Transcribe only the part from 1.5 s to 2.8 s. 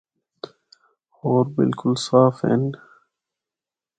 بالکل صاف ہن۔